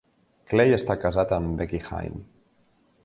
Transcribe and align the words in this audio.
Clay 0.53 0.71
està 0.77 0.95
casat 1.03 1.35
amb 1.37 1.53
Becki 1.61 1.83
Hine. 1.91 2.27